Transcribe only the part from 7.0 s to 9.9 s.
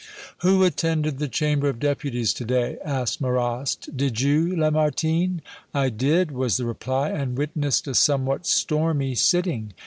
"and witnessed a somewhat stormy sitting.